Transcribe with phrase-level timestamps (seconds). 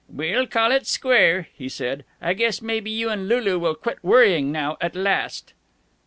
[0.09, 2.05] "We'll call it square," he said.
[2.19, 5.53] "I guess maybe you and Lulu will quit worrying, now, at last."